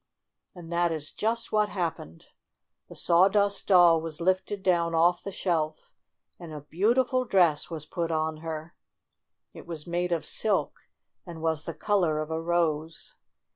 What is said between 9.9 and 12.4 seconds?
of silk, and was the color of